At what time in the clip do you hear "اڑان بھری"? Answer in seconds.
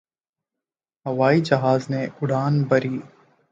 2.21-2.97